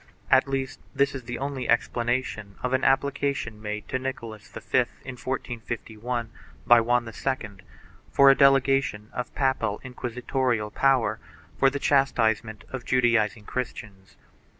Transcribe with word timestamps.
At 0.31 0.47
least 0.47 0.79
this 0.95 1.13
is 1.13 1.25
the 1.25 1.37
only 1.37 1.69
explanation 1.69 2.55
of 2.63 2.73
an 2.73 2.83
application 2.83 3.61
made 3.61 3.87
to 3.89 3.99
Nicholas 3.99 4.49
V, 4.49 4.59
in 5.05 5.15
1451, 5.15 6.31
by 6.65 6.81
Juan 6.81 7.05
II, 7.07 7.49
for 8.11 8.31
a 8.31 8.35
delegation 8.35 9.09
of 9.13 9.35
papal 9.35 9.79
inquisitorial 9.83 10.71
power 10.71 11.19
for 11.59 11.69
the 11.69 11.77
chastisement 11.77 12.63
of 12.71 12.83
Judaizing 12.83 13.45
Christians. 13.45 14.17